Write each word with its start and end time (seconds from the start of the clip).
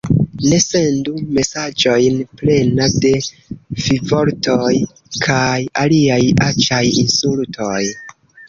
Ne 0.43 0.57
sendu 0.61 1.11
mesaĝojn 1.37 2.15
plena 2.39 2.87
de 3.05 3.11
fivortoj 3.83 4.73
kaj 5.27 5.55
aliaj 5.85 6.21
aĉaj 6.51 6.83
insultoj 7.05 7.81